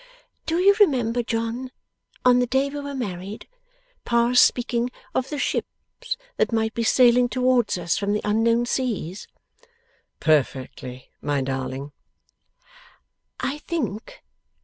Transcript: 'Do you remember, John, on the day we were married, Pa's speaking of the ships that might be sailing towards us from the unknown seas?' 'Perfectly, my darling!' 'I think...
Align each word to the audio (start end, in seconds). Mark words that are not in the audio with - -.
'Do 0.47 0.57
you 0.57 0.75
remember, 0.79 1.21
John, 1.21 1.69
on 2.25 2.39
the 2.39 2.47
day 2.47 2.69
we 2.71 2.79
were 2.79 2.95
married, 2.95 3.47
Pa's 4.03 4.39
speaking 4.41 4.89
of 5.13 5.29
the 5.29 5.37
ships 5.37 6.17
that 6.37 6.51
might 6.51 6.73
be 6.73 6.81
sailing 6.81 7.29
towards 7.29 7.77
us 7.77 7.99
from 7.99 8.11
the 8.13 8.21
unknown 8.23 8.65
seas?' 8.65 9.27
'Perfectly, 10.19 11.11
my 11.21 11.39
darling!' 11.41 11.91
'I 13.41 13.59
think... 13.59 14.23